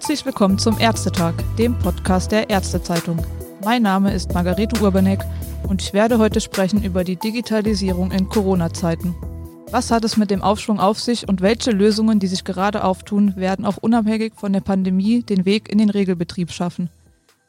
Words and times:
Herzlich 0.00 0.24
willkommen 0.24 0.58
zum 0.58 0.78
Ärztetag, 0.78 1.34
dem 1.58 1.78
Podcast 1.78 2.32
der 2.32 2.48
Ärztezeitung. 2.48 3.22
Mein 3.62 3.82
Name 3.82 4.14
ist 4.14 4.32
Margarete 4.32 4.80
Urbanek 4.80 5.20
und 5.68 5.82
ich 5.82 5.92
werde 5.92 6.16
heute 6.16 6.40
sprechen 6.40 6.82
über 6.82 7.04
die 7.04 7.16
Digitalisierung 7.16 8.10
in 8.10 8.26
Corona-Zeiten. 8.30 9.14
Was 9.70 9.90
hat 9.90 10.02
es 10.04 10.16
mit 10.16 10.30
dem 10.30 10.40
Aufschwung 10.40 10.80
auf 10.80 10.98
sich 10.98 11.28
und 11.28 11.42
welche 11.42 11.70
Lösungen, 11.72 12.18
die 12.18 12.28
sich 12.28 12.44
gerade 12.44 12.82
auftun, 12.82 13.36
werden 13.36 13.66
auch 13.66 13.76
unabhängig 13.76 14.32
von 14.36 14.54
der 14.54 14.62
Pandemie 14.62 15.20
den 15.22 15.44
Weg 15.44 15.70
in 15.70 15.76
den 15.76 15.90
Regelbetrieb 15.90 16.50
schaffen? 16.50 16.88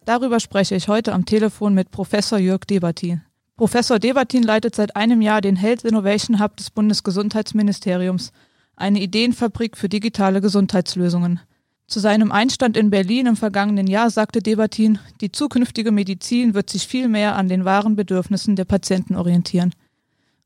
Darüber 0.04 0.42
spreche 0.42 0.76
ich 0.76 0.90
heute 0.90 1.14
am 1.14 1.26
Telefon 1.26 1.74
mit 1.74 1.90
Professor 1.90 2.38
Jörg 2.38 2.66
Debatin. 2.66 3.22
Professor 3.56 3.98
Debatin 3.98 4.44
leitet 4.44 4.76
seit 4.76 4.98
einem 4.98 5.22
Jahr 5.22 5.40
den 5.40 5.56
Health 5.56 5.86
Innovation 5.86 6.42
Hub 6.42 6.58
des 6.58 6.70
Bundesgesundheitsministeriums, 6.70 8.34
eine 8.76 9.00
Ideenfabrik 9.00 9.78
für 9.78 9.88
digitale 9.88 10.42
Gesundheitslösungen. 10.42 11.40
Zu 11.88 12.00
seinem 12.00 12.32
Einstand 12.32 12.78
in 12.78 12.90
Berlin 12.90 13.28
im 13.28 13.36
vergangenen 13.36 13.88
Jahr 13.88 14.10
sagte 14.10 14.42
Debatin, 14.42 15.00
die 15.20 15.32
zukünftige 15.32 15.92
Medizin 15.92 16.54
wird 16.54 16.70
sich 16.70 16.88
viel 16.88 17.10
mehr 17.10 17.36
an 17.36 17.50
den 17.50 17.66
wahren 17.66 17.96
Bedürfnissen 17.96 18.56
der 18.56 18.66
Patienten 18.66 19.16
orientieren. 19.16 19.74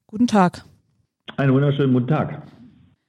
Guten 0.08 0.28
Tag. 0.28 0.66
Einen 1.38 1.54
wunderschönen 1.54 1.94
guten 1.94 2.08
Tag. 2.08 2.42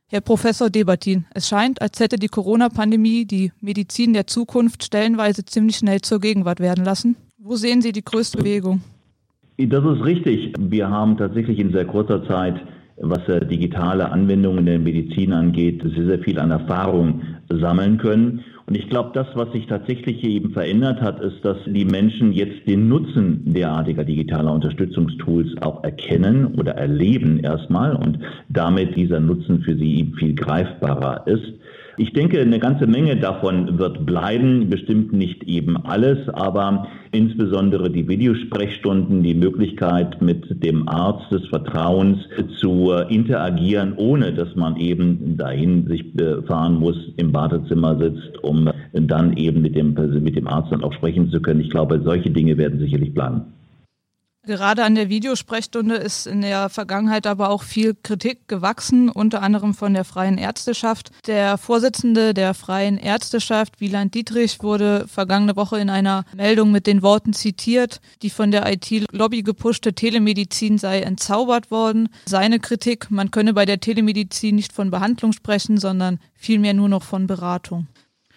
Herr 0.09 0.21
Professor 0.21 0.71
Debatin, 0.71 1.25
es 1.35 1.49
scheint, 1.49 1.83
als 1.83 1.99
hätte 1.99 2.17
die 2.17 2.29
Corona-Pandemie 2.29 3.25
die 3.25 3.53
Medizin 3.61 4.13
der 4.13 4.27
Zukunft 4.27 4.85
stellenweise 4.85 5.45
ziemlich 5.45 5.77
schnell 5.77 6.01
zur 6.01 6.21
Gegenwart 6.21 6.61
werden 6.61 6.85
lassen. 6.85 7.17
Wo 7.39 7.57
sehen 7.57 7.83
Sie 7.83 7.91
die 7.91 8.05
größte 8.05 8.39
Bewegung? 8.39 8.83
Das 9.59 9.85
ist 9.85 10.05
richtig. 10.05 10.55
Wir 10.59 10.89
haben 10.89 11.17
tatsächlich 11.17 11.59
in 11.59 11.73
sehr 11.73 11.87
kurzer 11.87 12.27
Zeit, 12.29 12.61
was 12.99 13.21
digitale 13.49 14.11
Anwendungen 14.11 14.61
in 14.61 14.67
der 14.67 14.79
Medizin 14.79 15.33
angeht, 15.33 15.83
sehr, 15.83 16.07
sehr 16.07 16.19
viel 16.21 16.39
an 16.39 16.51
Erfahrung 16.51 17.23
sammeln 17.49 17.99
können. 17.99 18.45
Und 18.67 18.77
ich 18.77 18.89
glaube, 18.89 19.11
das, 19.15 19.29
was 19.35 19.53
sich 19.53 19.67
tatsächlich 19.67 20.21
hier 20.21 20.31
eben 20.31 20.51
verändert 20.51 21.01
hat, 21.01 21.21
ist, 21.21 21.45
dass 21.45 21.57
die 21.67 21.85
Menschen 21.85 22.33
jetzt 22.33 22.67
den 22.67 22.89
Nutzen 22.89 23.43
derartiger 23.45 24.05
digitaler 24.05 24.53
Unterstützungstools 24.53 25.63
auch 25.63 25.85
erkennen 25.85 26.47
oder 26.59 26.73
erleben 26.73 27.39
erstmal 27.39 27.95
und 27.95 28.19
damit 28.49 28.97
dieser 28.97 29.21
Nutzen 29.21 29.63
für 29.63 29.77
sie 29.77 29.99
eben 29.99 30.15
viel 30.15 30.35
greifbarer 30.35 31.27
ist. 31.27 31.53
Ich 31.99 32.13
denke, 32.13 32.41
eine 32.41 32.59
ganze 32.59 32.87
Menge 32.87 33.17
davon 33.17 33.79
wird 33.79 34.05
bleiben, 34.05 34.69
bestimmt 34.69 35.15
nicht 35.15 35.45
eben 35.45 35.79
alles, 35.79 36.29
aber 36.29 36.89
insbesondere 37.13 37.89
die 37.91 38.07
Videosprechstunden, 38.07 39.23
die 39.23 39.35
Möglichkeit 39.35 40.21
mit 40.21 40.63
dem 40.63 40.87
Arzt 40.89 41.33
des 41.33 41.47
Vertrauens 41.47 42.19
zu 42.61 42.93
interagieren, 43.09 43.95
ohne 43.97 44.35
dass 44.35 44.55
man 44.57 44.77
eben 44.77 45.39
dahin 45.39 45.87
sich 45.87 46.05
fahren 46.47 46.75
muss, 46.75 46.99
im 47.17 47.33
Badezimmer 47.37 47.99
sitzt, 47.99 48.43
um 48.43 48.71
dann 48.95 49.37
eben 49.37 49.61
mit 49.61 49.77
dem, 49.77 49.93
mit 50.23 50.37
dem 50.37 50.47
Arzt 50.47 50.73
dann 50.73 50.83
auch 50.83 50.95
sprechen 50.95 51.31
zu 51.31 51.43
können. 51.43 51.61
Ich 51.61 51.69
glaube, 51.69 52.01
solche 52.03 52.31
Dinge 52.31 52.57
werden 52.57 52.79
sicherlich 52.79 53.13
bleiben. 53.13 53.43
Gerade 54.47 54.85
an 54.85 54.95
der 54.95 55.09
Videosprechstunde 55.09 55.97
ist 55.97 56.29
in 56.29 56.41
der 56.41 56.69
Vergangenheit 56.69 57.27
aber 57.27 57.51
auch 57.51 57.65
viel 57.65 57.97
Kritik 58.01 58.47
gewachsen, 58.47 59.09
unter 59.09 59.43
anderem 59.43 59.75
von 59.75 59.93
der 59.93 60.05
Freien 60.05 60.39
Ärzteschaft. 60.39 61.11
Der 61.27 61.59
Vorsitzende 61.59 62.33
der 62.33 62.55
Freien 62.55 62.97
Ärzteschaft, 62.97 63.81
Wieland 63.81 64.15
Dietrich, 64.15 64.63
wurde 64.63 65.07
vergangene 65.09 65.57
Woche 65.57 65.81
in 65.81 65.91
einer 65.91 66.25
Meldung 66.37 66.71
mit 66.71 66.87
den 66.87 67.03
Worten 67.03 67.33
zitiert, 67.33 68.01
die 68.23 68.31
von 68.31 68.53
der 68.53 68.73
IT-Lobby 68.73 69.43
gepushte 69.43 69.95
Telemedizin 69.95 70.79
sei 70.79 71.01
entzaubert 71.01 71.73
worden. 71.73 72.09
Seine 72.27 72.61
Kritik, 72.61 73.11
man 73.11 73.33
könne 73.33 73.53
bei 73.53 73.65
der 73.65 73.81
Telemedizin 73.81 74.55
nicht 74.55 74.73
von 74.73 74.93
Behandlung 74.93 75.33
sprechen, 75.33 75.77
sondern 75.77 76.21
vielmehr 76.35 76.73
nur 76.73 76.89
noch 76.89 77.03
von 77.03 77.27
Beratung. 77.27 77.89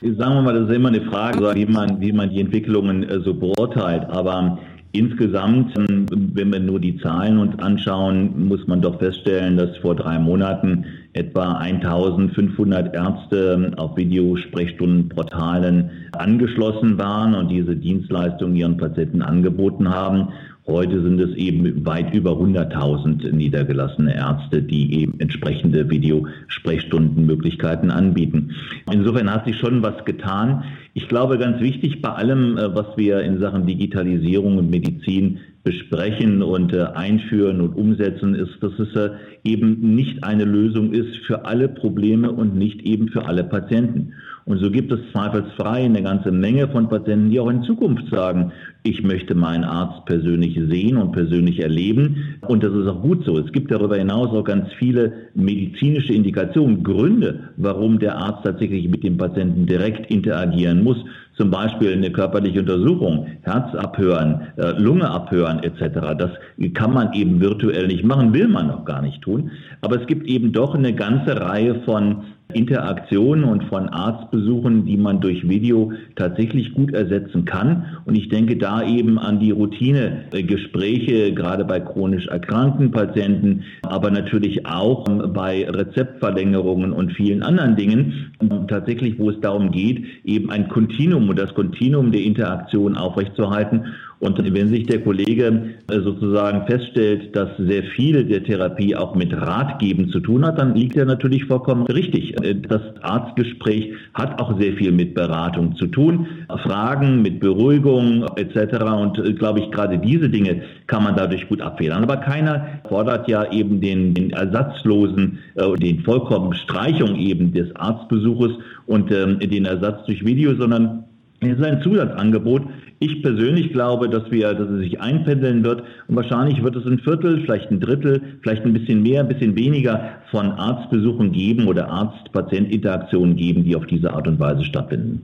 Sagen 0.01 0.33
wir 0.33 0.41
mal, 0.41 0.53
das 0.53 0.69
ist 0.69 0.75
immer 0.75 0.87
eine 0.87 1.01
Frage, 1.01 1.53
wie 1.55 1.65
man, 1.65 1.99
wie 1.99 2.13
man 2.13 2.29
die 2.29 2.39
Entwicklungen 2.39 3.05
so 3.25 3.33
beurteilt. 3.33 4.05
Aber 4.09 4.57
Insgesamt, 4.91 5.77
ähm, 5.77 6.07
wenn 6.09 6.51
wir 6.51 6.59
nur 6.59 6.79
die 6.79 6.97
Zahlen 6.97 7.37
uns 7.37 7.59
anschauen, 7.59 8.47
muss 8.47 8.65
man 8.65 8.81
doch 8.81 8.97
feststellen, 8.97 9.55
dass 9.55 9.77
vor 9.77 9.95
drei 9.95 10.17
Monaten 10.17 10.85
etwa 11.13 11.53
1500 11.57 12.95
Ärzte 12.95 13.71
auf 13.77 13.95
Videosprechstundenportalen 13.97 15.91
angeschlossen 16.13 16.97
waren 16.97 17.35
und 17.35 17.49
diese 17.49 17.75
Dienstleistung 17.75 18.55
ihren 18.55 18.77
Patienten 18.77 19.21
angeboten 19.21 19.89
haben. 19.89 20.29
Heute 20.69 21.01
sind 21.01 21.19
es 21.19 21.35
eben 21.35 21.83
weit 21.83 22.13
über 22.13 22.33
100.000 22.33 23.31
niedergelassene 23.31 24.15
Ärzte, 24.15 24.61
die 24.61 25.01
eben 25.01 25.19
entsprechende 25.19 25.89
Videosprechstundenmöglichkeiten 25.89 27.89
anbieten. 27.89 28.51
Insofern 28.91 29.33
hat 29.33 29.45
sich 29.45 29.57
schon 29.57 29.81
was 29.81 30.05
getan. 30.05 30.63
Ich 30.93 31.07
glaube, 31.07 31.39
ganz 31.39 31.59
wichtig 31.59 32.03
bei 32.03 32.09
allem, 32.09 32.57
äh, 32.57 32.75
was 32.75 32.85
wir 32.97 33.21
in 33.21 33.39
Sachen 33.39 33.65
Digitalisierung 33.65 34.59
und 34.59 34.69
Medizin 34.69 35.39
besprechen 35.63 36.43
und 36.43 36.71
äh, 36.73 36.83
einführen 36.93 37.61
und 37.61 37.75
umsetzen, 37.75 38.35
ist, 38.35 38.61
dass 38.61 38.77
es 38.77 38.95
äh, 38.95 39.09
eben 39.43 39.95
nicht 39.95 40.23
eine 40.23 40.45
Lösung 40.45 40.93
ist 40.93 41.17
für 41.25 41.45
alle 41.45 41.67
Probleme 41.67 42.31
und 42.31 42.55
nicht 42.55 42.83
eben 42.83 43.09
für 43.09 43.25
alle 43.25 43.43
Patienten. 43.43 44.13
Und 44.49 44.57
so 44.57 44.71
gibt 44.71 44.91
es 44.91 44.99
zweifelsfrei 45.11 45.85
eine 45.85 46.01
ganze 46.01 46.31
Menge 46.31 46.67
von 46.69 46.89
Patienten, 46.89 47.29
die 47.29 47.39
auch 47.39 47.51
in 47.51 47.61
Zukunft 47.61 48.09
sagen, 48.09 48.51
ich 48.81 49.03
möchte 49.03 49.35
meinen 49.35 49.63
Arzt 49.63 50.05
persönlich 50.05 50.59
sehen 50.67 50.97
und 50.97 51.11
persönlich 51.11 51.61
erleben. 51.61 52.39
Und 52.47 52.63
das 52.63 52.73
ist 52.73 52.87
auch 52.87 52.99
gut 52.99 53.23
so. 53.25 53.37
Es 53.37 53.51
gibt 53.51 53.69
darüber 53.69 53.97
hinaus 53.97 54.29
auch 54.29 54.43
ganz 54.43 54.73
viele 54.79 55.13
medizinische 55.35 56.13
Indikationen, 56.13 56.83
Gründe, 56.83 57.51
warum 57.57 57.99
der 57.99 58.17
Arzt 58.17 58.43
tatsächlich 58.43 58.89
mit 58.89 59.03
dem 59.03 59.17
Patienten 59.17 59.67
direkt 59.67 60.09
interagieren 60.09 60.83
muss. 60.83 60.97
Zum 61.37 61.51
Beispiel 61.51 61.93
eine 61.93 62.11
körperliche 62.11 62.61
Untersuchung, 62.61 63.27
Herz 63.43 63.75
abhören, 63.75 64.47
äh, 64.57 64.71
Lunge 64.81 65.11
abhören 65.11 65.59
etc. 65.59 66.17
Das 66.17 66.31
kann 66.73 66.91
man 66.91 67.13
eben 67.13 67.39
virtuell 67.39 67.85
nicht 67.85 68.03
machen, 68.03 68.33
will 68.33 68.47
man 68.47 68.71
auch 68.71 68.83
gar 68.83 69.03
nicht 69.03 69.21
tun. 69.21 69.51
Aber 69.81 70.01
es 70.01 70.07
gibt 70.07 70.25
eben 70.25 70.53
doch 70.53 70.73
eine 70.73 70.95
ganze 70.95 71.39
Reihe 71.39 71.75
von 71.85 72.23
Interaktionen 72.51 73.43
und 73.43 73.65
von 73.65 73.89
Arztbesuchen, 73.89 74.85
die 74.85 74.97
man 74.97 75.21
durch 75.21 75.47
Video 75.47 75.91
tatsächlich 76.15 76.73
gut 76.73 76.91
ersetzen 76.93 77.45
kann. 77.45 77.99
Und 78.05 78.15
ich 78.15 78.29
denke 78.29 78.57
da 78.57 78.81
eben 78.81 79.19
an 79.19 79.39
die 79.39 79.51
Routinegespräche, 79.51 81.31
gerade 81.35 81.63
bei 81.63 81.79
chronisch 81.79 82.25
erkrankten 82.25 82.89
Patienten, 82.89 83.65
aber 83.83 84.09
natürlich 84.09 84.65
auch 84.65 85.05
bei 85.31 85.69
Rezeptverlängerungen 85.69 86.91
und 86.91 87.13
vielen 87.13 87.43
anderen 87.43 87.75
Dingen, 87.75 88.31
tatsächlich, 88.67 89.19
wo 89.19 89.29
es 89.29 89.39
darum 89.41 89.69
geht, 89.69 90.03
eben 90.23 90.49
ein 90.49 90.69
Kontinuum 90.69 91.29
und 91.29 91.37
das 91.37 91.53
Kontinuum 91.53 92.11
der 92.11 92.23
Interaktion 92.23 92.97
aufrechtzuerhalten 92.97 93.85
und 94.19 94.37
wenn 94.53 94.67
sich 94.67 94.85
der 94.85 95.01
Kollege 95.01 95.75
äh, 95.89 95.99
sozusagen 96.01 96.67
feststellt, 96.67 97.33
dass 97.35 97.49
sehr 97.57 97.83
viel 97.83 98.25
der 98.25 98.43
Therapie 98.43 98.95
auch 98.95 99.15
mit 99.15 99.33
Ratgeben 99.33 100.09
zu 100.09 100.19
tun 100.19 100.45
hat, 100.45 100.59
dann 100.59 100.75
liegt 100.75 100.97
er 100.97 101.05
natürlich 101.05 101.45
vollkommen 101.45 101.83
richtig. 101.87 102.35
Äh, 102.43 102.55
das 102.55 102.81
Arztgespräch 103.01 103.93
hat 104.13 104.41
auch 104.41 104.59
sehr 104.59 104.73
viel 104.73 104.91
mit 104.91 105.13
Beratung 105.13 105.75
zu 105.75 105.87
tun, 105.87 106.27
Fragen 106.63 107.21
mit 107.21 107.39
Beruhigung 107.39 108.25
etc. 108.35 108.83
Und 108.83 109.19
äh, 109.19 109.33
glaube 109.33 109.61
ich, 109.61 109.71
gerade 109.71 109.97
diese 109.97 110.29
Dinge 110.29 110.63
kann 110.87 111.03
man 111.03 111.15
dadurch 111.15 111.47
gut 111.47 111.61
abfedern. 111.61 112.03
Aber 112.03 112.17
keiner 112.17 112.67
fordert 112.89 113.29
ja 113.29 113.49
eben 113.51 113.79
den, 113.79 114.13
den 114.13 114.31
ersatzlosen, 114.31 115.39
den 115.79 116.01
vollkommen 116.01 116.53
Streichung 116.53 117.15
eben 117.15 117.53
des 117.53 117.73
Arztbesuches 117.75 118.51
und 118.85 119.11
ähm, 119.11 119.39
den 119.39 119.65
Ersatz 119.65 120.05
durch 120.05 120.25
Video, 120.25 120.55
sondern 120.55 121.05
es 121.41 121.57
ist 121.57 121.63
ein 121.63 121.81
Zusatzangebot. 121.81 122.63
Ich 122.99 123.21
persönlich 123.21 123.71
glaube, 123.71 124.09
dass 124.09 124.29
wir, 124.29 124.53
dass 124.53 124.69
es 124.69 124.79
sich 124.79 124.99
einpendeln 124.99 125.63
wird 125.63 125.83
und 126.07 126.15
wahrscheinlich 126.15 126.61
wird 126.61 126.75
es 126.75 126.85
ein 126.85 126.99
Viertel, 126.99 127.41
vielleicht 127.41 127.71
ein 127.71 127.79
Drittel, 127.79 128.39
vielleicht 128.41 128.65
ein 128.65 128.73
bisschen 128.73 129.01
mehr, 129.01 129.21
ein 129.21 129.29
bisschen 129.29 129.55
weniger 129.55 130.17
von 130.31 130.51
Arztbesuchen 130.51 131.31
geben 131.31 131.67
oder 131.67 131.89
Arzt-Patient-Interaktionen 131.89 133.37
geben, 133.37 133.63
die 133.63 133.75
auf 133.75 133.85
diese 133.85 134.13
Art 134.13 134.27
und 134.27 134.39
Weise 134.39 134.65
stattfinden. 134.65 135.21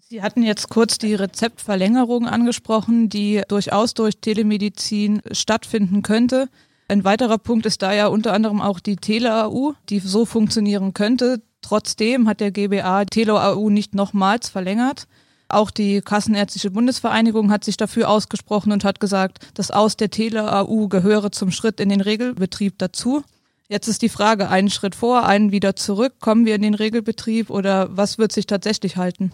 Sie 0.00 0.20
hatten 0.20 0.42
jetzt 0.42 0.68
kurz 0.68 0.98
die 0.98 1.14
Rezeptverlängerung 1.14 2.26
angesprochen, 2.26 3.08
die 3.08 3.40
durchaus 3.48 3.94
durch 3.94 4.18
Telemedizin 4.18 5.22
stattfinden 5.32 6.02
könnte. 6.02 6.48
Ein 6.88 7.04
weiterer 7.04 7.38
Punkt 7.38 7.64
ist 7.64 7.80
da 7.80 7.94
ja 7.94 8.08
unter 8.08 8.34
anderem 8.34 8.60
auch 8.60 8.80
die 8.80 8.96
Tele-AU, 8.96 9.72
die 9.88 10.00
so 10.00 10.26
funktionieren 10.26 10.92
könnte. 10.92 11.40
Trotzdem 11.62 12.28
hat 12.28 12.40
der 12.40 12.50
GBA 12.50 13.06
Tele-AU 13.06 13.70
nicht 13.70 13.94
nochmals 13.94 14.50
verlängert. 14.50 15.06
Auch 15.52 15.70
die 15.70 16.00
Kassenärztliche 16.00 16.70
Bundesvereinigung 16.70 17.50
hat 17.50 17.62
sich 17.62 17.76
dafür 17.76 18.08
ausgesprochen 18.08 18.72
und 18.72 18.84
hat 18.84 19.00
gesagt, 19.00 19.46
das 19.52 19.70
Aus 19.70 19.98
der 19.98 20.08
Tele-AU 20.08 20.88
gehöre 20.88 21.30
zum 21.30 21.50
Schritt 21.50 21.78
in 21.78 21.90
den 21.90 22.00
Regelbetrieb 22.00 22.78
dazu. 22.78 23.22
Jetzt 23.68 23.86
ist 23.86 24.00
die 24.00 24.08
Frage, 24.08 24.48
einen 24.48 24.70
Schritt 24.70 24.94
vor, 24.94 25.26
einen 25.26 25.52
wieder 25.52 25.76
zurück. 25.76 26.14
Kommen 26.20 26.46
wir 26.46 26.54
in 26.54 26.62
den 26.62 26.74
Regelbetrieb 26.74 27.50
oder 27.50 27.94
was 27.94 28.16
wird 28.16 28.32
sich 28.32 28.46
tatsächlich 28.46 28.96
halten? 28.96 29.30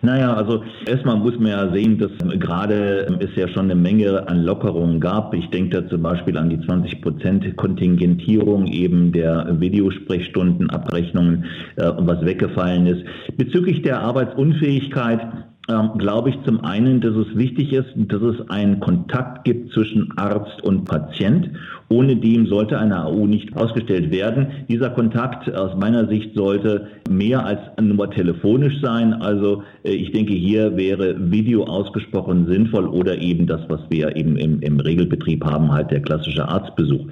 Naja, 0.00 0.32
also 0.32 0.62
erstmal 0.86 1.16
muss 1.16 1.36
man 1.40 1.50
ja 1.50 1.72
sehen, 1.72 1.98
dass 1.98 2.12
gerade 2.38 3.18
es 3.18 3.34
ja 3.34 3.48
schon 3.48 3.64
eine 3.64 3.74
Menge 3.74 4.28
an 4.28 4.44
Lockerungen 4.44 5.00
gab. 5.00 5.34
Ich 5.34 5.50
denke 5.50 5.82
da 5.82 5.88
zum 5.88 6.02
Beispiel 6.02 6.38
an 6.38 6.50
die 6.50 6.60
20 6.60 7.02
Prozent 7.02 7.56
Kontingentierung 7.56 8.68
eben 8.68 9.10
der 9.10 9.58
Videosprechstundenabrechnungen, 9.58 11.46
äh, 11.74 11.90
was 11.98 12.24
weggefallen 12.24 12.86
ist. 12.86 13.04
Bezüglich 13.36 13.82
der 13.82 14.00
Arbeitsunfähigkeit 14.00 15.20
ähm, 15.68 15.90
glaube 15.98 16.30
ich 16.30 16.36
zum 16.44 16.64
einen, 16.64 17.00
dass 17.00 17.14
es 17.14 17.36
wichtig 17.36 17.72
ist, 17.72 17.88
dass 17.94 18.22
es 18.22 18.48
einen 18.48 18.80
Kontakt 18.80 19.44
gibt 19.44 19.72
zwischen 19.72 20.16
Arzt 20.16 20.62
und 20.62 20.84
Patient. 20.84 21.50
Ohne 21.90 22.16
dem 22.16 22.46
sollte 22.46 22.78
eine 22.78 23.04
AU 23.04 23.26
nicht 23.26 23.56
ausgestellt 23.56 24.10
werden. 24.10 24.48
Dieser 24.68 24.90
Kontakt 24.90 25.52
aus 25.54 25.74
meiner 25.78 26.06
Sicht 26.06 26.34
sollte 26.34 26.88
mehr 27.08 27.44
als 27.46 27.60
nur 27.80 28.10
telefonisch 28.10 28.80
sein. 28.82 29.14
Also 29.14 29.62
äh, 29.84 29.92
ich 29.92 30.12
denke, 30.12 30.34
hier 30.34 30.76
wäre 30.76 31.16
Video 31.30 31.64
ausgesprochen 31.64 32.46
sinnvoll 32.46 32.86
oder 32.86 33.18
eben 33.18 33.46
das, 33.46 33.60
was 33.68 33.80
wir 33.90 34.16
eben 34.16 34.36
im, 34.36 34.60
im 34.60 34.80
Regelbetrieb 34.80 35.44
haben, 35.44 35.72
halt 35.72 35.90
der 35.90 36.00
klassische 36.00 36.48
Arztbesuch. 36.48 37.06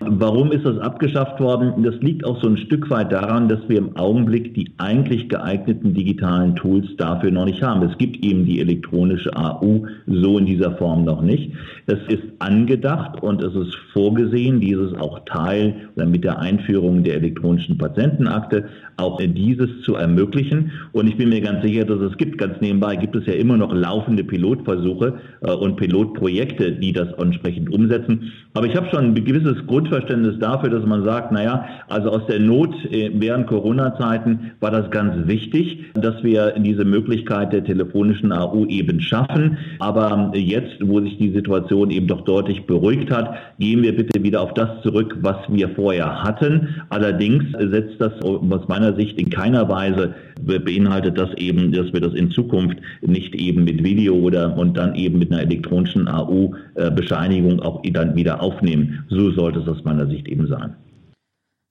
Warum 0.00 0.52
ist 0.52 0.64
das 0.64 0.78
abgeschafft 0.78 1.40
worden? 1.40 1.82
Das 1.82 1.96
liegt 1.96 2.24
auch 2.24 2.40
so 2.42 2.48
ein 2.48 2.56
Stück 2.56 2.88
weit 2.90 3.12
daran, 3.12 3.48
dass 3.48 3.60
wir 3.68 3.78
im 3.78 3.96
Augenblick 3.96 4.54
die 4.54 4.72
eigentlich 4.78 5.28
geeigneten 5.28 5.94
digitalen 5.94 6.56
Tools 6.56 6.86
dafür 6.96 7.30
noch 7.30 7.44
nicht 7.44 7.62
haben. 7.62 7.82
Es 7.82 7.98
gibt 8.00 8.24
eben 8.24 8.46
die 8.46 8.60
elektronische 8.60 9.36
AU 9.36 9.86
so 10.06 10.38
in 10.38 10.46
dieser 10.46 10.72
Form 10.78 11.04
noch 11.04 11.20
nicht. 11.20 11.52
Es 11.86 11.98
ist 12.08 12.22
angedacht 12.38 13.22
und 13.22 13.42
es 13.42 13.54
ist 13.54 13.76
vorgesehen, 13.92 14.58
dieses 14.58 14.94
auch 14.94 15.18
Teil 15.26 15.74
oder 15.96 16.06
mit 16.06 16.24
der 16.24 16.38
Einführung 16.38 17.04
der 17.04 17.16
elektronischen 17.16 17.76
Patientenakte 17.76 18.70
auch 18.96 19.20
dieses 19.20 19.82
zu 19.82 19.96
ermöglichen. 19.96 20.72
Und 20.92 21.08
ich 21.08 21.16
bin 21.18 21.28
mir 21.28 21.42
ganz 21.42 21.62
sicher, 21.62 21.84
dass 21.84 22.00
es 22.00 22.16
gibt, 22.16 22.38
ganz 22.38 22.60
nebenbei 22.62 22.96
gibt 22.96 23.16
es 23.16 23.26
ja 23.26 23.34
immer 23.34 23.58
noch 23.58 23.72
laufende 23.72 24.24
Pilotversuche 24.24 25.18
äh, 25.42 25.50
und 25.52 25.76
Pilotprojekte, 25.76 26.72
die 26.72 26.92
das 26.92 27.12
entsprechend 27.18 27.70
umsetzen. 27.72 28.32
Aber 28.54 28.66
ich 28.66 28.76
habe 28.76 28.88
schon 28.90 29.06
ein 29.06 29.14
gewisses 29.14 29.66
Grundverständnis 29.66 30.38
dafür, 30.38 30.70
dass 30.70 30.86
man 30.86 31.04
sagt, 31.04 31.32
naja, 31.32 31.66
also 31.88 32.10
aus 32.10 32.26
der 32.28 32.40
Not 32.40 32.74
äh, 32.90 33.10
während 33.14 33.46
Corona-Zeiten 33.46 34.52
war 34.60 34.70
das 34.70 34.90
ganz 34.90 35.28
wichtig, 35.28 35.84
dass 35.94 36.22
wir 36.22 36.54
diese 36.58 36.86
Möglichkeit 36.86 37.52
der 37.52 37.64
telefonischen 37.90 38.32
AU 38.32 38.66
eben 38.66 39.00
schaffen. 39.00 39.58
Aber 39.78 40.32
jetzt, 40.34 40.76
wo 40.80 41.00
sich 41.00 41.18
die 41.18 41.32
Situation 41.32 41.90
eben 41.90 42.06
doch 42.06 42.22
deutlich 42.22 42.64
beruhigt 42.66 43.10
hat, 43.10 43.34
gehen 43.58 43.82
wir 43.82 43.94
bitte 43.94 44.22
wieder 44.22 44.40
auf 44.40 44.54
das 44.54 44.82
zurück, 44.82 45.16
was 45.20 45.36
wir 45.48 45.68
vorher 45.70 46.22
hatten. 46.22 46.68
Allerdings 46.88 47.44
setzt 47.58 48.00
das 48.00 48.12
aus 48.22 48.68
meiner 48.68 48.94
Sicht 48.94 49.18
in 49.18 49.30
keiner 49.30 49.68
Weise 49.68 50.14
beinhaltet 50.40 51.18
das 51.18 51.32
eben, 51.36 51.72
dass 51.72 51.92
wir 51.92 52.00
das 52.00 52.14
in 52.14 52.30
Zukunft 52.30 52.78
nicht 53.02 53.34
eben 53.34 53.64
mit 53.64 53.84
Video 53.84 54.14
oder 54.14 54.56
und 54.56 54.76
dann 54.76 54.94
eben 54.94 55.18
mit 55.18 55.30
einer 55.30 55.42
elektronischen 55.42 56.08
AU-Bescheinigung 56.08 57.58
äh, 57.58 57.62
auch 57.62 57.82
dann 57.92 58.16
wieder 58.16 58.42
aufnehmen. 58.42 59.04
So 59.08 59.30
sollte 59.32 59.60
es 59.60 59.68
aus 59.68 59.84
meiner 59.84 60.06
Sicht 60.06 60.28
eben 60.28 60.46
sein. 60.46 60.74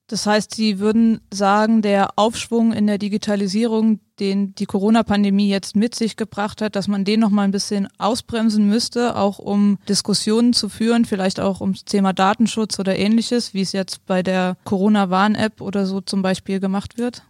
Das 0.10 0.26
heißt, 0.26 0.56
Sie 0.56 0.80
würden 0.80 1.22
sagen, 1.32 1.84
der 1.84 2.18
Aufschwung 2.18 2.74
in 2.74 2.88
der 2.88 2.98
Digitalisierung, 2.98 4.00
den 4.20 4.56
die 4.56 4.66
Corona-Pandemie 4.66 5.50
jetzt 5.50 5.76
mit 5.76 5.94
sich 5.94 6.18
gebracht 6.18 6.64
hat, 6.64 6.76
dass 6.76 6.88
man 6.88 7.06
den 7.06 7.20
noch 7.20 7.30
mal 7.30 7.44
ein 7.44 7.52
bisschen 7.52 7.88
ausbremsen 8.00 8.68
müsste, 8.68 9.16
auch 9.16 9.38
um 9.38 9.78
Diskussionen 9.88 10.54
zu 10.54 10.68
führen, 10.68 11.06
vielleicht 11.06 11.40
auch 11.40 11.62
ums 11.62 11.86
Thema 11.86 12.12
Datenschutz 12.12 12.80
oder 12.80 12.98
ähnliches, 12.98 13.54
wie 13.54 13.62
es 13.62 13.72
jetzt 13.72 14.04
bei 14.08 14.24
der 14.24 14.58
Corona-Warn-App 14.64 15.62
oder 15.62 15.86
so 15.86 16.02
zum 16.02 16.24
Beispiel 16.24 16.60
gemacht 16.60 16.98
wird? 16.98 17.22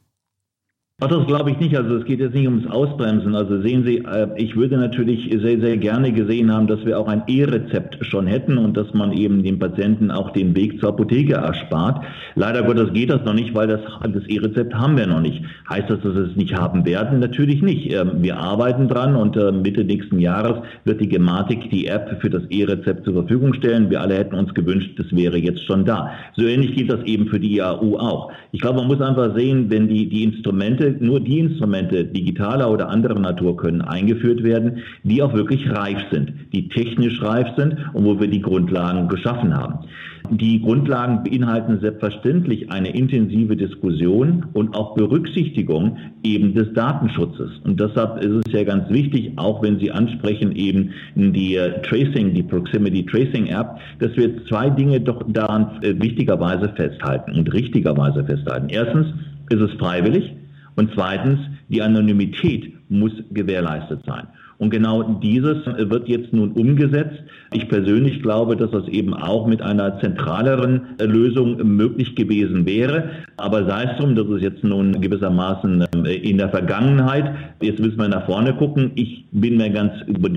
Ach, 1.02 1.08
das 1.08 1.26
glaube 1.28 1.52
ich 1.52 1.60
nicht. 1.60 1.78
Also 1.78 1.96
es 1.96 2.04
geht 2.04 2.20
jetzt 2.20 2.36
nicht 2.36 2.46
ums 2.46 2.68
Ausbremsen. 2.68 3.34
Also 3.34 3.62
sehen 3.62 3.86
Sie, 3.86 4.00
äh, 4.00 4.28
ich 4.36 4.58
würde 4.58 4.78
natürlich 4.78 5.30
sehr, 5.32 5.58
sehr 5.62 5.78
gerne 5.78 6.12
gesehen 6.12 6.54
haben, 6.54 6.68
dass 6.68 6.86
wir 6.86 7.00
auch 7.00 7.08
ein 7.08 7.24
E-Rezept 7.26 8.06
schon 8.06 8.28
hätten 8.28 8.58
und 8.58 8.76
dass 8.76 8.94
man 8.94 9.14
eben 9.14 9.42
dem 9.42 9.60
Patienten 9.60 10.12
auch 10.12 10.32
den 10.32 10.54
Weg 10.58 10.82
zur 10.82 10.90
Apotheke 10.90 11.36
erspart. 11.36 12.04
Leider 12.36 12.64
Gottes 12.64 12.92
geht 12.92 13.12
das 13.12 13.24
noch 13.24 13.34
nicht, 13.34 13.56
weil 13.56 13.68
das, 13.68 13.80
das 14.04 14.28
E-Rezept 14.28 14.74
haben 14.74 14.98
wir 14.98 15.08
noch 15.08 15.22
nicht. 15.22 15.42
Heißt 15.70 15.90
das, 15.90 16.02
dass 16.02 16.16
wir 16.16 16.24
es 16.24 16.36
nicht 16.36 16.54
haben 16.54 16.84
werden? 16.84 17.20
Natürlich 17.20 17.62
nicht. 17.62 17.94
Ähm, 17.94 18.22
wir 18.22 18.38
arbeiten 18.38 18.90
dran 18.90 19.16
und 19.16 19.38
äh, 19.38 19.54
Mitte 19.54 19.86
nächsten 19.86 20.20
Jahres 20.20 20.58
wird 20.84 21.00
die 21.00 21.08
Gematik 21.08 21.70
die 21.70 21.88
App 21.88 22.18
für 22.20 22.30
das 22.30 22.44
E-Rezept 22.50 23.06
zur 23.06 23.14
Verfügung 23.14 23.54
stellen. 23.54 23.90
Wir 23.90 24.02
alle 24.02 24.16
hätten 24.16 24.36
uns 24.36 24.54
gewünscht, 24.54 25.00
das 25.00 25.08
wäre 25.16 25.38
jetzt 25.38 25.64
schon 25.64 25.86
da. 25.86 26.12
So 26.36 26.44
ähnlich 26.44 26.76
geht 26.76 26.92
das 26.92 27.02
eben 27.06 27.28
für 27.28 27.40
die 27.40 27.56
IAU 27.56 27.98
auch. 27.98 28.34
Ich 28.52 28.60
glaube, 28.60 28.80
man 28.80 28.88
muss 28.88 29.00
einfach 29.00 29.34
sehen, 29.34 29.70
wenn 29.70 29.88
die, 29.88 30.10
die 30.10 30.26
Instrumente 30.26 30.89
nur 31.00 31.20
die 31.20 31.40
Instrumente 31.40 32.06
digitaler 32.06 32.70
oder 32.72 32.90
anderer 32.90 33.20
Natur 33.20 33.58
können 33.58 33.82
eingeführt 33.82 34.44
werden, 34.44 34.80
die 35.04 35.22
auch 35.22 35.34
wirklich 35.34 35.70
reif 35.70 36.00
sind, 36.12 36.34
die 36.54 36.70
technisch 36.70 37.22
reif 37.22 37.48
sind 37.58 37.76
und 37.94 38.06
wo 38.06 38.20
wir 38.20 38.28
die 38.28 38.42
Grundlagen 38.42 39.08
geschaffen 39.08 39.56
haben. 39.56 39.86
Die 40.32 40.62
Grundlagen 40.62 41.24
beinhalten 41.24 41.80
selbstverständlich 41.80 42.72
eine 42.72 42.90
intensive 42.90 43.56
Diskussion 43.56 44.46
und 44.54 44.76
auch 44.76 44.94
Berücksichtigung 44.94 45.98
eben 46.24 46.54
des 46.54 46.72
Datenschutzes. 46.74 47.52
Und 47.64 47.80
deshalb 47.80 48.24
ist 48.24 48.46
es 48.46 48.54
ja 48.54 48.64
ganz 48.64 48.90
wichtig, 48.90 49.32
auch 49.38 49.64
wenn 49.64 49.80
Sie 49.80 49.92
ansprechen 49.92 50.52
eben 50.52 50.92
die 51.16 51.56
äh, 51.56 51.82
Tracing, 51.82 52.34
die 52.34 52.44
Proximity 52.44 53.06
Tracing 53.06 53.48
App, 53.48 53.80
dass 54.00 54.16
wir 54.18 54.46
zwei 54.46 54.70
Dinge 54.70 55.02
doch 55.02 55.24
daran 55.28 55.82
äh, 55.82 56.00
wichtigerweise 56.00 56.70
festhalten 56.76 57.32
und 57.32 57.52
richtigerweise 57.52 58.24
festhalten. 58.24 58.70
Erstens 58.70 59.08
ist 59.50 59.62
es 59.62 59.72
freiwillig. 59.80 60.32
Und 60.80 60.92
zweitens, 60.96 61.42
die 61.68 61.82
Anonymität 61.82 62.72
muss 62.88 63.12
gewährleistet 63.32 64.00
sein. 64.06 64.28
Und 64.60 64.70
genau 64.70 65.04
dieses 65.22 65.66
wird 65.66 66.08
jetzt 66.08 66.32
nun 66.32 66.54
umgesetzt. 66.54 67.22
Ich 67.52 67.68
persönlich 67.68 68.22
glaube, 68.22 68.56
dass 68.56 68.72
das 68.72 68.88
eben 68.88 69.14
auch 69.14 69.46
mit 69.46 69.62
einer 69.62 70.00
zentraleren 70.00 70.82
Lösung 71.02 71.58
möglich 71.76 72.16
gewesen 72.16 72.66
wäre. 72.66 73.10
Aber 73.36 73.66
sei 73.66 73.92
es 73.92 73.98
drum, 73.98 74.16
das 74.16 74.28
ist 74.28 74.42
jetzt 74.42 74.64
nun 74.64 75.02
gewissermaßen 75.02 75.86
äh, 76.06 76.14
in 76.14 76.38
der 76.38 76.48
Vergangenheit. 76.48 77.30
Jetzt 77.62 77.80
müssen 77.80 78.00
wir 78.00 78.08
nach 78.08 78.26
vorne 78.26 78.54
gucken. 78.54 78.92
Ich 78.96 79.26
bin 79.34 79.58
mir 79.58 79.72
ganz 79.72 79.92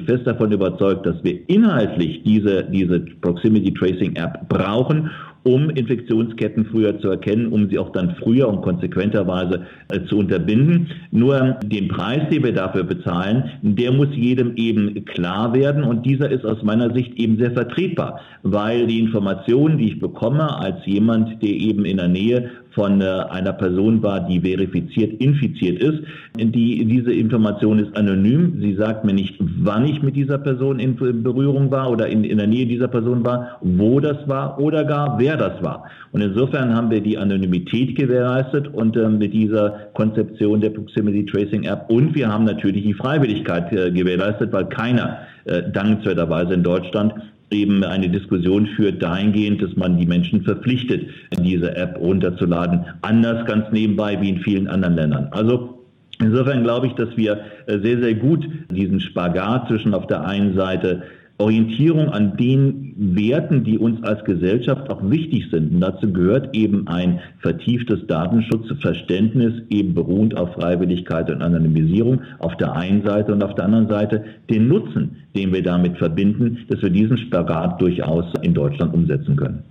fest 0.06 0.26
davon 0.26 0.50
überzeugt, 0.50 1.06
dass 1.06 1.22
wir 1.22 1.38
inhaltlich 1.48 2.24
diese, 2.24 2.64
diese 2.64 2.98
Proximity 3.20 3.72
Tracing 3.74 4.16
App 4.16 4.48
brauchen 4.48 5.08
um 5.44 5.70
Infektionsketten 5.70 6.66
früher 6.66 6.98
zu 7.00 7.08
erkennen, 7.08 7.48
um 7.48 7.68
sie 7.68 7.78
auch 7.78 7.90
dann 7.90 8.14
früher 8.22 8.48
und 8.48 8.62
konsequenterweise 8.62 9.66
äh, 9.88 10.00
zu 10.08 10.18
unterbinden. 10.18 10.88
Nur 11.10 11.58
den 11.64 11.88
Preis, 11.88 12.28
den 12.30 12.44
wir 12.44 12.52
dafür 12.52 12.84
bezahlen, 12.84 13.50
der 13.62 13.92
muss 13.92 14.08
jedem 14.12 14.56
eben 14.56 15.04
klar 15.04 15.54
werden 15.54 15.84
und 15.84 16.06
dieser 16.06 16.30
ist 16.30 16.44
aus 16.44 16.62
meiner 16.62 16.92
Sicht 16.94 17.14
eben 17.18 17.38
sehr 17.38 17.52
vertretbar, 17.52 18.20
weil 18.42 18.86
die 18.86 19.00
Informationen, 19.00 19.78
die 19.78 19.92
ich 19.92 20.00
bekomme 20.00 20.58
als 20.58 20.84
jemand, 20.86 21.42
der 21.42 21.50
eben 21.50 21.84
in 21.84 21.96
der 21.96 22.08
Nähe 22.08 22.50
von 22.74 23.00
äh, 23.00 23.04
einer 23.04 23.52
Person 23.52 24.02
war, 24.02 24.20
die 24.20 24.40
verifiziert 24.40 25.20
infiziert 25.20 25.82
ist. 25.82 26.02
Die, 26.36 26.84
diese 26.84 27.12
Information 27.12 27.78
ist 27.78 27.96
anonym. 27.96 28.60
Sie 28.60 28.74
sagt 28.74 29.04
mir 29.04 29.12
nicht, 29.12 29.36
wann 29.38 29.86
ich 29.86 30.02
mit 30.02 30.16
dieser 30.16 30.38
Person 30.38 30.78
in 30.78 30.96
Berührung 30.96 31.70
war 31.70 31.90
oder 31.90 32.06
in, 32.06 32.24
in 32.24 32.38
der 32.38 32.46
Nähe 32.46 32.66
dieser 32.66 32.88
Person 32.88 33.24
war, 33.24 33.58
wo 33.60 34.00
das 34.00 34.16
war 34.26 34.58
oder 34.58 34.84
gar 34.84 35.18
wer 35.18 35.36
das 35.36 35.62
war. 35.62 35.84
Und 36.12 36.20
insofern 36.20 36.74
haben 36.74 36.90
wir 36.90 37.00
die 37.00 37.18
Anonymität 37.18 37.96
gewährleistet 37.96 38.68
und 38.68 38.96
äh, 38.96 39.08
mit 39.08 39.32
dieser 39.32 39.88
Konzeption 39.94 40.60
der 40.60 40.70
Proximity 40.70 41.26
Tracing 41.26 41.64
App 41.64 41.88
und 41.88 42.14
wir 42.14 42.28
haben 42.28 42.44
natürlich 42.44 42.82
die 42.82 42.94
Freiwilligkeit 42.94 43.72
äh, 43.72 43.90
gewährleistet, 43.90 44.52
weil 44.52 44.66
keiner 44.66 45.18
äh, 45.44 45.62
dankenswerterweise 45.70 46.54
in 46.54 46.62
Deutschland 46.62 47.14
eben 47.52 47.84
eine 47.84 48.08
Diskussion 48.08 48.66
führt 48.66 49.02
dahingehend, 49.02 49.62
dass 49.62 49.76
man 49.76 49.98
die 49.98 50.06
Menschen 50.06 50.42
verpflichtet, 50.42 51.06
diese 51.38 51.76
App 51.76 51.98
runterzuladen. 51.98 52.84
Anders 53.02 53.46
ganz 53.46 53.66
nebenbei 53.72 54.20
wie 54.20 54.30
in 54.30 54.38
vielen 54.40 54.68
anderen 54.68 54.96
Ländern. 54.96 55.28
Also 55.30 55.78
Insofern 56.20 56.62
glaube 56.62 56.86
ich, 56.86 56.92
dass 56.92 57.16
wir 57.16 57.40
äh, 57.66 57.78
sehr, 57.78 58.00
sehr 58.00 58.14
gut 58.14 58.46
diesen 58.70 59.00
Spagat 59.00 59.66
zwischen 59.68 59.92
auf 59.92 60.06
der 60.06 60.24
einen 60.24 60.54
Seite 60.54 61.02
Orientierung 61.42 62.08
an 62.10 62.36
den 62.36 62.94
Werten, 62.96 63.64
die 63.64 63.76
uns 63.76 64.02
als 64.04 64.24
Gesellschaft 64.24 64.88
auch 64.90 65.02
wichtig 65.10 65.50
sind. 65.50 65.74
Und 65.74 65.80
dazu 65.80 66.12
gehört 66.12 66.56
eben 66.56 66.86
ein 66.86 67.20
vertieftes 67.40 68.06
Datenschutzverständnis, 68.06 69.62
eben 69.68 69.94
beruhend 69.94 70.36
auf 70.36 70.54
Freiwilligkeit 70.54 71.30
und 71.30 71.42
Anonymisierung 71.42 72.22
auf 72.38 72.56
der 72.56 72.72
einen 72.74 73.04
Seite 73.04 73.32
und 73.32 73.42
auf 73.42 73.54
der 73.56 73.64
anderen 73.64 73.88
Seite 73.88 74.24
den 74.48 74.68
Nutzen, 74.68 75.16
den 75.34 75.52
wir 75.52 75.62
damit 75.62 75.98
verbinden, 75.98 76.58
dass 76.68 76.80
wir 76.80 76.90
diesen 76.90 77.18
Spagat 77.18 77.80
durchaus 77.82 78.26
in 78.42 78.54
Deutschland 78.54 78.94
umsetzen 78.94 79.36
können. 79.36 79.64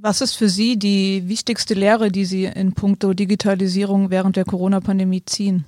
Was 0.00 0.20
ist 0.20 0.34
für 0.34 0.48
Sie 0.48 0.78
die 0.78 1.28
wichtigste 1.28 1.74
Lehre, 1.74 2.10
die 2.10 2.24
Sie 2.24 2.44
in 2.44 2.72
puncto 2.72 3.14
Digitalisierung 3.14 4.10
während 4.10 4.36
der 4.36 4.44
Corona-Pandemie 4.44 5.22
ziehen? 5.24 5.64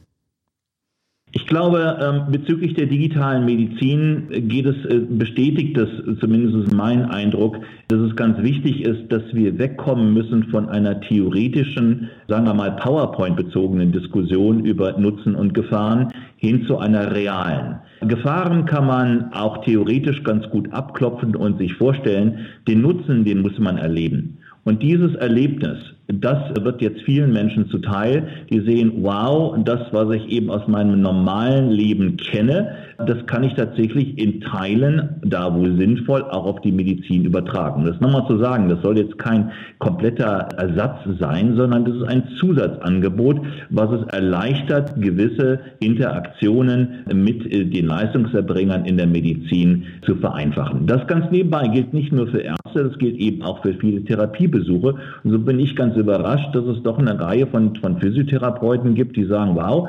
Ich 1.46 1.46
glaube, 1.46 1.98
ähm, 2.00 2.32
bezüglich 2.32 2.72
der 2.74 2.86
digitalen 2.86 3.44
Medizin 3.44 4.28
geht 4.48 4.64
es, 4.64 4.84
äh, 4.86 5.00
bestätigt 5.00 5.76
das 5.76 5.88
zumindest 6.18 6.72
mein 6.72 7.04
Eindruck, 7.04 7.58
dass 7.88 8.00
es 8.00 8.16
ganz 8.16 8.42
wichtig 8.42 8.80
ist, 8.80 9.12
dass 9.12 9.22
wir 9.32 9.58
wegkommen 9.58 10.14
müssen 10.14 10.44
von 10.44 10.70
einer 10.70 10.98
theoretischen, 11.02 12.08
sagen 12.26 12.46
wir 12.46 12.54
mal, 12.54 12.72
PowerPoint-bezogenen 12.76 13.92
Diskussion 13.92 14.64
über 14.64 14.98
Nutzen 14.98 15.34
und 15.34 15.52
Gefahren 15.52 16.08
hin 16.38 16.64
zu 16.66 16.78
einer 16.78 17.14
realen. 17.14 17.80
Gefahren 18.00 18.64
kann 18.64 18.86
man 18.86 19.32
auch 19.34 19.62
theoretisch 19.62 20.24
ganz 20.24 20.48
gut 20.48 20.72
abklopfen 20.72 21.36
und 21.36 21.58
sich 21.58 21.74
vorstellen. 21.74 22.46
Den 22.66 22.80
Nutzen, 22.80 23.24
den 23.24 23.42
muss 23.42 23.58
man 23.58 23.76
erleben. 23.76 24.38
Und 24.64 24.82
dieses 24.82 25.14
Erlebnis, 25.16 25.78
das 26.08 26.38
wird 26.60 26.80
jetzt 26.82 27.02
vielen 27.02 27.32
Menschen 27.32 27.68
zuteil, 27.68 28.28
die 28.50 28.60
sehen, 28.60 28.92
wow, 29.02 29.56
das, 29.64 29.80
was 29.90 30.14
ich 30.14 30.28
eben 30.28 30.50
aus 30.50 30.68
meinem 30.68 31.00
normalen 31.02 31.70
Leben 31.70 32.16
kenne, 32.16 32.76
das 32.98 33.26
kann 33.26 33.44
ich 33.44 33.54
tatsächlich 33.54 34.18
in 34.18 34.40
Teilen, 34.40 35.20
da 35.22 35.54
wohl 35.54 35.76
sinnvoll, 35.76 36.22
auch 36.22 36.46
auf 36.46 36.60
die 36.62 36.72
Medizin 36.72 37.24
übertragen. 37.24 37.84
Das 37.84 38.00
nochmal 38.00 38.26
zu 38.26 38.38
sagen, 38.38 38.68
das 38.68 38.80
soll 38.82 38.96
jetzt 38.98 39.18
kein 39.18 39.50
kompletter 39.78 40.48
Ersatz 40.56 41.00
sein, 41.18 41.56
sondern 41.56 41.84
das 41.84 41.96
ist 41.96 42.04
ein 42.04 42.22
Zusatzangebot, 42.38 43.40
was 43.70 43.90
es 44.00 44.06
erleichtert, 44.14 45.00
gewisse 45.00 45.60
Interaktionen 45.80 47.04
mit 47.12 47.44
äh, 47.52 47.64
den 47.64 47.86
Leistungserbringern 47.86 48.84
in 48.84 48.96
der 48.96 49.06
Medizin 49.06 49.84
zu 50.06 50.16
vereinfachen. 50.16 50.86
Das 50.86 51.06
ganz 51.06 51.30
nebenbei 51.30 51.68
gilt 51.68 51.92
nicht 51.92 52.12
nur 52.12 52.28
für 52.28 52.40
Ärzte, 52.40 52.84
das 52.84 52.98
gilt 52.98 53.16
eben 53.16 53.42
auch 53.42 53.62
für 53.62 53.74
viele 53.74 54.04
Therapiebesuche. 54.04 54.94
Und 55.24 55.30
so 55.30 55.38
bin 55.38 55.58
ich 55.58 55.76
ganz 55.76 55.95
überrascht, 55.96 56.54
dass 56.54 56.64
es 56.64 56.82
doch 56.82 56.98
eine 56.98 57.18
Reihe 57.18 57.46
von, 57.46 57.74
von 57.76 57.98
Physiotherapeuten 57.98 58.94
gibt, 58.94 59.16
die 59.16 59.24
sagen, 59.24 59.56
wow, 59.56 59.88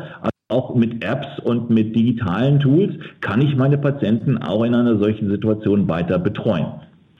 auch 0.49 0.75
mit 0.75 1.03
Apps 1.03 1.39
und 1.43 1.69
mit 1.69 1.95
digitalen 1.95 2.59
Tools 2.59 2.95
kann 3.21 3.41
ich 3.41 3.55
meine 3.55 3.77
Patienten 3.77 4.37
auch 4.37 4.63
in 4.63 4.73
einer 4.73 4.97
solchen 4.97 5.29
Situation 5.29 5.87
weiter 5.89 6.19
betreuen. 6.19 6.67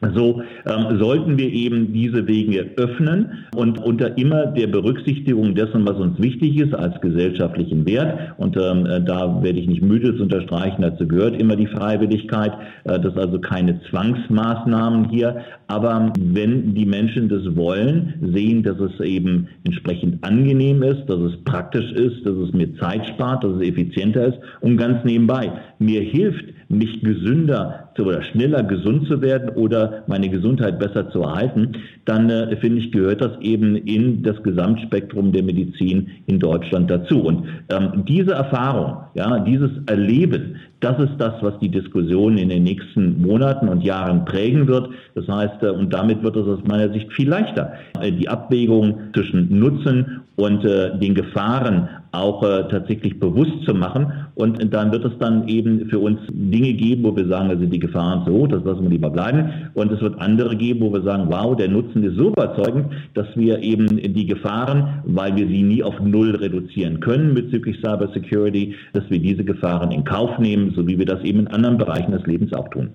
So 0.02 0.44
ähm, 0.68 1.00
sollten 1.00 1.40
wir 1.40 1.52
eben 1.52 1.92
diese 1.92 2.28
Wege 2.28 2.70
öffnen 2.78 3.46
und 3.56 3.84
unter 3.84 4.16
immer 4.16 4.46
der 4.46 4.68
Berücksichtigung 4.68 5.56
dessen, 5.56 5.88
was 5.88 5.98
uns 5.98 6.22
wichtig 6.22 6.60
ist 6.60 6.76
als 6.76 7.02
gesellschaftlichen 7.02 7.84
Wert. 7.88 8.36
Und 8.38 8.56
ähm, 8.58 8.86
äh, 8.86 9.02
da 9.02 9.42
werde 9.42 9.60
ich 9.60 9.68
nicht 9.68 9.82
müde 9.82 10.16
zu 10.16 10.24
unterstreichen, 10.24 10.84
dazu 10.84 11.08
gehört 11.08 11.42
immer 11.42 11.56
die 11.56 11.66
Freiwilligkeit. 11.66 12.52
Äh, 12.84 13.00
das 13.00 13.18
also 13.18 13.40
keine 13.40 13.82
Zwangsmaßnahmen 13.90 15.10
hier. 15.10 15.44
Aber 15.66 16.14
wenn 16.20 16.76
die 16.76 16.86
Menschen 16.86 17.28
das 17.28 17.56
wollen, 17.56 18.14
sehen, 18.34 18.62
dass 18.62 18.80
es 18.80 19.00
eben 19.00 19.48
entsprechend 19.64 20.24
angenehm 20.24 20.84
ist, 20.84 21.08
dass 21.08 21.20
es 21.22 21.44
praktisch 21.44 21.92
ist, 21.94 22.24
dass 22.24 22.36
es 22.36 22.54
mir 22.54 22.76
Zeit 22.76 23.08
spart, 23.08 23.44
dass 23.44 23.54
es 23.54 23.62
effizienter 23.68 24.28
ist 24.28 24.38
und 24.62 24.78
ganz 24.78 25.04
nebenbei 25.04 25.52
mir 25.80 26.02
hilft, 26.02 26.46
mich 26.70 27.02
gesünder 27.02 27.87
oder 28.00 28.22
schneller 28.22 28.64
gesund 28.64 29.08
zu 29.08 29.22
werden 29.22 29.50
oder 29.50 30.04
meine 30.08 30.30
Gesundheit 30.30 30.80
besser 30.80 31.10
zu 31.10 31.22
erhalten, 31.22 31.74
dann 32.06 32.30
äh, 32.30 32.56
finde 32.58 32.80
ich, 32.80 32.92
gehört 32.92 33.22
das 33.22 33.32
eben 33.42 33.76
in 33.76 34.24
das 34.24 34.42
Gesamtspektrum 34.44 35.32
der 35.32 35.44
Medizin 35.44 36.10
in 36.28 36.40
Deutschland 36.40 36.90
dazu. 36.90 37.22
Und 37.22 37.46
ähm, 37.70 38.04
diese 38.08 38.34
Erfahrung, 38.34 38.98
ja, 39.16 39.40
dieses 39.40 39.72
Erleben, 39.88 40.56
das 40.80 41.00
ist 41.00 41.14
das, 41.18 41.34
was 41.42 41.58
die 41.60 41.70
Diskussion 41.70 42.38
in 42.38 42.50
den 42.50 42.64
nächsten 42.64 43.20
Monaten 43.22 43.68
und 43.68 43.84
Jahren 43.84 44.26
prägen 44.26 44.68
wird. 44.68 44.90
Das 45.16 45.28
heißt, 45.28 45.64
äh, 45.64 45.70
und 45.70 45.92
damit 45.94 46.22
wird 46.24 46.36
es 46.36 46.48
aus 46.48 46.60
meiner 46.68 46.92
Sicht 46.94 47.12
viel 47.14 47.30
leichter, 47.30 47.74
äh, 48.00 48.12
die 48.12 48.30
Abwägung 48.30 49.00
zwischen 49.14 49.60
Nutzen 49.60 50.22
und 50.36 50.64
äh, 50.66 50.98
den 51.00 51.16
Gefahren 51.16 51.90
auch 52.12 52.44
äh, 52.44 52.68
tatsächlich 52.70 53.20
bewusst 53.20 53.64
zu 53.66 53.74
machen. 53.74 54.12
Und 54.36 54.72
dann 54.72 54.92
wird 54.92 55.04
es 55.06 55.18
dann 55.20 55.48
eben 55.48 55.90
für 55.90 56.00
uns 56.00 56.20
Dinge 56.30 56.74
geben, 56.74 57.04
wo 57.04 57.16
wir 57.16 57.28
sagen, 57.28 57.50
also 57.50 57.66
die 57.66 57.80
Gefahren 57.88 58.24
so 58.26 58.48
das 58.48 58.64
lassen 58.64 58.84
wir 58.84 58.90
lieber 58.90 59.10
bleiben. 59.10 59.70
Und 59.74 59.92
es 59.92 60.02
wird 60.02 60.20
andere 60.20 60.56
geben, 60.56 60.82
wo 60.82 60.94
wir 60.94 61.02
sagen, 61.02 61.26
wow, 61.30 61.56
der 61.56 61.70
Nutzen 61.70 62.04
ist 62.04 62.16
so 62.16 62.30
überzeugend, 62.30 62.94
dass 63.14 63.28
wir 63.36 63.60
eben 63.60 63.88
die 63.98 64.26
Gefahren, 64.26 65.02
weil 65.06 65.36
wir 65.36 65.48
sie 65.48 65.64
nie 65.64 65.84
auf 65.84 66.00
Null 66.00 66.36
reduzieren 66.36 67.00
können 67.00 67.34
bezüglich 67.34 67.78
Cyber 67.82 68.10
Security, 68.14 68.76
dass 68.94 69.10
wir 69.10 69.20
diese 69.20 69.44
Gefahren 69.44 69.92
in 69.92 70.04
Kauf 70.04 70.38
nehmen, 70.38 70.74
so 70.76 70.88
wie 70.88 70.98
wir 71.00 71.06
das 71.06 71.24
eben 71.24 71.40
in 71.40 71.48
anderen 71.48 71.78
Bereichen 71.78 72.12
des 72.12 72.26
Lebens 72.26 72.54
auch 72.54 72.70
tun. 72.70 72.92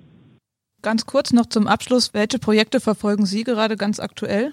Ganz 0.83 1.07
kurz 1.07 1.33
noch 1.33 1.47
zum 1.47 1.69
Abschluss, 1.69 2.13
welche 2.13 2.39
Projekte 2.39 2.81
verfolgen 2.81 3.25
Sie 3.25 3.45
gerade 3.45 3.77
ganz 3.77 4.01
aktuell? 4.01 4.53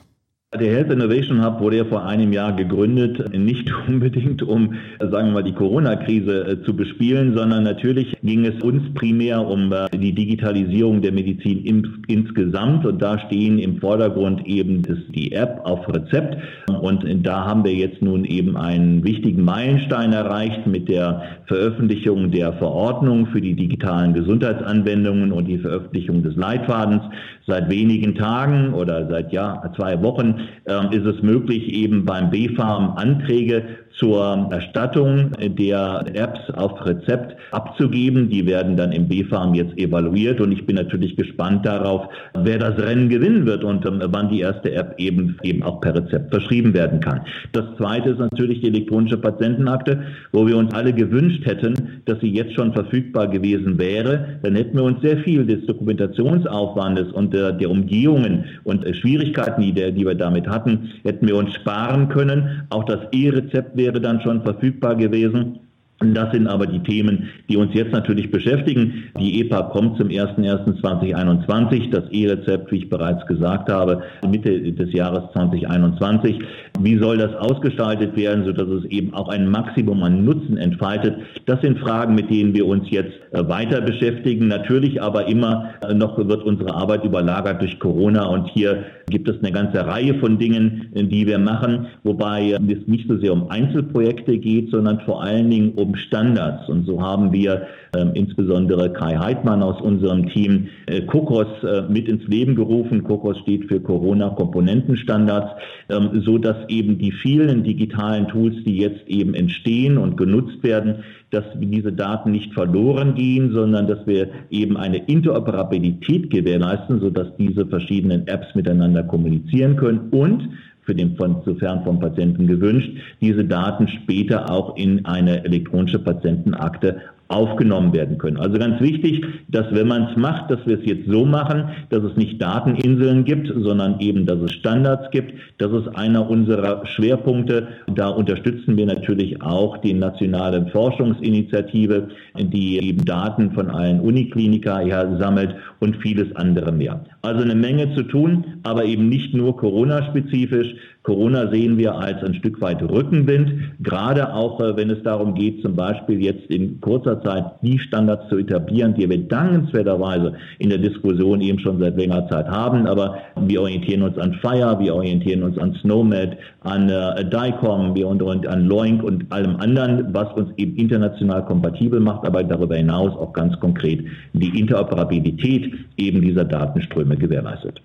Der 0.52 0.72
Health 0.72 0.92
Innovation 0.92 1.46
Hub 1.46 1.60
wurde 1.60 1.78
ja 1.78 1.86
vor 1.86 2.08
einem 2.08 2.34
Jahr 2.34 2.56
gegründet, 2.56 3.38
nicht 3.38 3.72
unbedingt 3.88 4.42
um, 4.42 4.74
sagen 5.00 5.28
wir 5.28 5.34
mal, 5.34 5.44
die 5.44 5.54
Corona-Krise 5.54 6.48
äh, 6.48 6.64
zu 6.64 6.76
bespielen, 6.76 7.36
sondern 7.38 7.66
natürlich 7.66 8.18
ging 8.24 8.44
es 8.46 8.60
uns 8.64 8.92
primär 8.96 9.46
um 9.46 9.72
äh, 9.72 9.96
die 9.96 10.12
Digitalisierung 10.12 11.04
der 11.04 11.12
Medizin 11.12 12.02
insgesamt. 12.08 12.84
Und 12.84 13.00
da 13.00 13.20
stehen 13.28 13.60
im 13.60 13.78
Vordergrund 13.78 14.48
eben 14.48 14.82
die 15.14 15.34
App 15.34 15.62
auf 15.66 15.88
Rezept. 15.88 16.38
Und 16.82 17.06
da 17.24 17.46
haben 17.46 17.64
wir 17.64 17.76
jetzt 17.76 18.02
nun 18.02 18.26
eben 18.26 18.58
einen 18.58 19.04
wichtigen 19.04 19.44
Meilenstein 19.44 20.14
erreicht 20.14 20.66
mit 20.66 20.90
der 20.90 21.22
Veröffentlichung 21.46 22.32
der 22.32 22.54
Verordnung 22.54 23.28
für 23.28 23.42
die 23.42 23.54
digitalen 23.54 24.16
Gesundheitsanwendungen 24.16 25.32
und 25.32 25.46
die 25.46 25.60
Veröffentlichung 25.60 26.24
des 26.24 26.36
Leitfadens. 26.36 27.04
Seit 27.46 27.70
wenigen 27.70 28.16
Tagen 28.16 28.74
oder 28.74 29.08
seit 29.08 29.32
ja, 29.32 29.72
zwei 29.76 30.02
Wochen 30.02 30.39
ähm, 30.66 30.92
ist 30.92 31.06
es 31.06 31.22
möglich, 31.22 31.74
eben 31.74 32.06
beim 32.06 32.30
BfArM 32.30 32.94
Anträge 32.96 33.64
zur 34.00 34.48
Erstattung 34.52 35.32
der 35.40 36.06
Apps 36.14 36.40
auf 36.54 36.86
Rezept 36.86 37.36
abzugeben. 37.52 38.30
Die 38.30 38.46
werden 38.46 38.78
dann 38.78 38.94
im 38.94 39.08
BfArM 39.08 39.54
jetzt 39.54 39.78
evaluiert 39.78 40.40
und 40.40 40.52
ich 40.52 40.66
bin 40.66 40.78
natürlich 40.78 41.18
gespannt 41.18 41.66
darauf, 41.66 42.08
wer 42.34 42.58
das 42.58 42.78
Rennen 42.80 43.10
gewinnen 43.10 43.46
wird 43.46 43.64
und 43.64 43.86
ähm, 43.86 44.02
wann 44.06 44.30
die 44.30 44.40
erste 44.40 44.72
App 44.74 44.96
eben, 44.98 45.38
eben 45.44 45.64
auch 45.64 45.82
per 45.82 45.96
Rezept 45.96 46.32
verschrieben 46.32 46.74
werden 46.74 47.02
kann. 47.02 47.22
Das 47.52 47.66
zweite 47.78 48.12
ist 48.12 48.20
natürlich 48.20 48.62
die 48.62 48.68
elektronische 48.68 49.18
Patientenakte, 49.18 50.02
wo 50.32 50.48
wir 50.48 50.56
uns 50.56 50.74
alle 50.74 50.94
gewünscht 50.94 51.46
hätten, 51.46 52.02
dass 52.06 52.20
sie 52.22 52.30
jetzt 52.30 52.54
schon 52.54 52.74
verfügbar 52.74 53.28
gewesen 53.28 53.78
wäre. 53.78 54.40
Dann 54.44 54.56
hätten 54.56 54.78
wir 54.78 54.84
uns 54.84 55.02
sehr 55.02 55.18
viel 55.20 55.46
des 55.46 55.66
Dokumentationsaufwandes 55.66 57.12
und 57.12 57.34
der, 57.34 57.52
der 57.52 57.70
Umgehungen 57.70 58.46
und 58.64 58.86
äh, 58.86 58.94
Schwierigkeiten, 58.94 59.62
die, 59.62 59.74
der, 59.74 59.92
die 59.92 60.06
wir 60.06 60.16
damit 60.30 60.48
hatten, 60.48 60.92
hätten 61.04 61.28
wir 61.28 61.36
uns 61.36 61.54
sparen 61.56 62.10
können. 62.10 62.64
Auch 62.70 62.86
das 62.86 63.00
E-Rezept 63.12 63.76
wäre 63.76 63.90
wäre 63.90 64.00
dann 64.00 64.22
schon 64.22 64.44
verfügbar 64.44 64.96
gewesen. 64.96 65.60
Das 66.02 66.32
sind 66.32 66.48
aber 66.48 66.66
die 66.66 66.80
Themen, 66.80 67.28
die 67.50 67.58
uns 67.58 67.74
jetzt 67.74 67.92
natürlich 67.92 68.32
beschäftigen. 68.32 69.10
Die 69.20 69.42
EPA 69.42 69.64
kommt 69.64 69.98
zum 69.98 70.08
01.01.2021. 70.08 71.90
Das 71.92 72.06
E-Rezept, 72.10 72.72
wie 72.72 72.78
ich 72.78 72.90
bereits 72.90 73.26
gesagt 73.28 73.70
habe, 73.70 74.02
Mitte 74.26 74.72
des 74.72 74.94
Jahres 74.94 75.30
2021. 75.34 76.40
Wie 76.80 76.98
soll 76.98 77.18
das 77.18 77.36
ausgestaltet 77.36 78.16
werden, 78.16 78.46
sodass 78.46 78.70
es 78.70 78.86
eben 78.86 79.14
auch 79.14 79.28
ein 79.28 79.50
Maximum 79.50 80.02
an 80.04 80.24
Nutzen 80.24 80.58
entfaltet? 80.58 81.18
Das 81.46 81.60
sind 81.62 81.80
Fragen, 81.80 82.16
mit 82.16 82.30
denen 82.30 82.54
wir 82.54 82.66
uns 82.66 82.90
jetzt 82.90 83.12
äh, 83.32 83.48
weiter 83.50 83.82
beschäftigen. 83.82 84.48
Natürlich 84.48 85.02
aber 85.02 85.28
immer 85.28 85.72
äh, 85.82 85.94
noch 85.94 86.18
wird 86.18 86.44
unsere 86.44 86.74
Arbeit 86.74 87.04
überlagert 87.04 87.62
durch 87.62 87.78
Corona 87.78 88.26
und 88.26 88.48
hier 88.54 88.86
gibt 89.10 89.28
es 89.28 89.40
eine 89.40 89.52
ganze 89.52 89.86
Reihe 89.86 90.14
von 90.20 90.38
Dingen, 90.38 90.90
die 90.94 91.26
wir 91.26 91.40
machen, 91.40 91.88
wobei 92.04 92.52
es 92.52 92.88
nicht 92.88 93.08
so 93.10 93.18
sehr 93.18 93.34
um 93.34 93.50
Einzelprojekte 93.50 94.38
geht, 94.38 94.70
sondern 94.70 95.00
vor 95.02 95.24
allen 95.24 95.50
Dingen 95.50 95.72
um 95.72 95.89
Standards. 95.96 96.68
Und 96.70 96.86
so 96.86 97.02
haben 97.02 97.32
wir 97.32 97.68
ähm, 97.96 98.12
insbesondere 98.14 98.94
Kai 98.94 99.18
Heidmann 99.18 99.64
aus 99.64 99.82
unserem 99.82 100.30
Team 100.30 100.68
äh, 100.86 101.02
Kokos 101.02 101.48
äh, 101.64 101.84
mit 101.90 102.08
ins 102.08 102.28
Leben 102.28 102.56
gerufen. 102.56 103.04
Kokos 103.04 103.38
steht 103.40 103.66
für 103.66 103.80
Corona-Komponentenstandards, 103.80 105.52
ähm, 105.90 106.22
so 106.24 106.38
dass 106.38 106.58
eben 106.68 106.98
die 106.98 107.12
vielen 107.12 107.64
digitalen 107.64 108.28
Tools, 108.28 108.56
die 108.66 108.78
jetzt 108.78 109.08
eben 109.08 109.34
entstehen 109.34 109.98
und 109.98 110.18
genutzt 110.18 110.64
werden, 110.64 111.04
dass 111.32 111.44
diese 111.56 111.92
Daten 111.92 112.32
nicht 112.32 112.54
verloren 112.54 113.16
gehen, 113.16 113.52
sondern 113.54 113.88
dass 113.88 114.06
wir 114.08 114.30
eben 114.50 114.78
eine 114.78 114.98
Interoperabilität 114.98 116.32
gewährleisten, 116.32 117.00
sodass 117.00 117.28
diese 117.38 117.68
verschiedenen 117.68 118.28
Apps 118.28 118.56
miteinander 118.56 119.04
kommunizieren 119.04 119.76
können 119.76 120.10
und 120.12 120.50
für 120.90 120.96
den 120.96 121.16
von, 121.16 121.44
sofern 121.46 121.84
vom 121.84 122.00
Patienten 122.00 122.48
gewünscht, 122.48 122.90
diese 123.22 123.46
Daten 123.46 123.88
später 123.88 124.50
auch 124.50 124.76
in 124.76 125.06
eine 125.06 125.46
elektronische 125.46 126.00
Patientenakte 126.00 127.00
aufgenommen 127.30 127.94
werden 127.94 128.18
können. 128.18 128.38
Also 128.38 128.58
ganz 128.58 128.82
wichtig, 128.82 129.24
dass 129.50 129.68
wenn 129.72 129.88
man 129.88 130.10
es 130.10 130.18
macht, 130.18 130.50
dass 130.50 130.66
wir 130.66 130.80
es 130.80 130.86
jetzt 130.86 131.08
so 131.10 131.26
machen, 131.26 131.70
dass 131.90 132.04
es 132.04 132.18
nicht 132.18 132.42
Dateninseln 132.42 133.24
gibt, 133.24 133.48
sondern 133.56 134.00
eben, 134.00 134.26
dass 134.26 134.40
es 134.40 134.52
Standards 134.54 135.12
gibt. 135.12 135.36
Das 135.60 135.72
ist 135.72 135.96
einer 135.96 136.28
unserer 136.28 136.86
Schwerpunkte. 136.88 137.68
Da 137.94 138.10
unterstützen 138.10 138.76
wir 138.78 138.88
natürlich 138.88 139.42
auch 139.44 139.78
die 139.78 139.94
nationale 139.94 140.66
Forschungsinitiative, 140.72 142.08
die 142.36 142.80
eben 142.80 143.06
Daten 143.06 143.52
von 143.52 143.70
allen 143.70 144.00
Uniklinika 144.00 144.80
her 144.80 145.16
sammelt 145.20 145.54
und 145.80 145.98
vieles 145.98 146.36
andere 146.36 146.72
mehr. 146.72 147.06
Also 147.22 147.44
eine 147.44 147.56
Menge 147.56 147.94
zu 147.96 148.04
tun, 148.04 148.60
aber 148.64 148.86
eben 148.86 149.08
nicht 149.08 149.36
nur 149.36 149.56
Corona-spezifisch, 149.56 150.74
Corona 151.10 151.50
sehen 151.50 151.76
wir 151.80 151.96
als 151.96 152.24
ein 152.24 152.36
Stück 152.36 152.62
weit 152.62 152.84
Rückenwind, 152.84 153.52
gerade 153.80 154.32
auch 154.32 154.60
äh, 154.62 154.78
wenn 154.78 154.92
es 154.92 155.02
darum 155.02 155.34
geht, 155.34 155.60
zum 155.64 155.76
Beispiel 155.76 156.22
jetzt 156.22 156.46
in 156.52 156.80
kurzer 156.82 157.20
Zeit 157.24 157.46
die 157.64 157.80
Standards 157.80 158.30
zu 158.30 158.38
etablieren, 158.38 158.94
die 158.94 159.10
wir 159.10 159.18
dankenswerterweise 159.18 160.34
in 160.60 160.70
der 160.70 160.78
Diskussion 160.78 161.42
eben 161.42 161.58
schon 161.58 161.80
seit 161.80 161.98
längerer 161.98 162.30
Zeit 162.30 162.48
haben. 162.48 162.86
Aber 162.86 163.18
wir 163.42 163.62
orientieren 163.62 164.04
uns 164.04 164.20
an 164.20 164.36
Fire, 164.36 164.78
wir 164.80 164.94
orientieren 164.94 165.42
uns 165.42 165.58
an 165.58 165.74
Snowmed, 165.82 166.38
an 166.62 166.90
äh, 166.90 167.26
DICOM, 167.26 167.96
wir 167.96 168.08
orientieren 168.08 168.46
an 168.46 168.66
Loink 168.68 169.04
und 169.04 169.32
allem 169.32 169.56
anderen, 169.56 170.14
was 170.14 170.32
uns 170.34 170.52
eben 170.58 170.76
international 170.76 171.44
kompatibel 171.44 172.00
macht, 172.00 172.28
aber 172.28 172.44
darüber 172.44 172.76
hinaus 172.76 173.18
auch 173.18 173.34
ganz 173.34 173.60
konkret 173.60 174.06
die 174.34 174.60
Interoperabilität 174.60 175.74
eben 175.98 176.22
dieser 176.22 176.46
Datenströme 176.46 177.18
gewährleistet. 177.18 177.82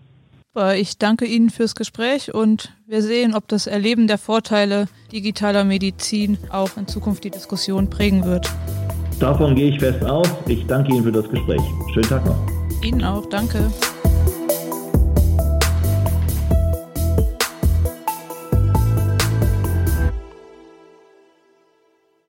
Ich 0.77 0.99
danke 0.99 1.25
Ihnen 1.25 1.51
fürs 1.51 1.75
Gespräch 1.75 2.33
und 2.33 2.73
wir 2.87 3.03
sehen, 3.03 3.35
ob 3.35 3.49
das 3.49 3.67
Erleben 3.67 4.07
der 4.07 4.19
Vorteile 4.19 4.87
digitaler 5.11 5.65
Medizin 5.65 6.39
auch 6.51 6.77
in 6.77 6.87
Zukunft 6.87 7.25
die 7.25 7.31
Diskussion 7.31 7.91
prägen 7.91 8.25
wird. 8.25 8.49
Davon 9.19 9.57
gehe 9.57 9.71
ich 9.71 9.81
fest 9.81 10.05
aus. 10.05 10.29
Ich 10.47 10.65
danke 10.67 10.93
Ihnen 10.93 11.03
für 11.03 11.13
das 11.13 11.29
Gespräch. 11.29 11.61
Schönen 11.93 12.09
Tag 12.09 12.25
noch. 12.25 12.39
Ihnen 12.83 13.03
auch, 13.05 13.27
danke. 13.27 13.71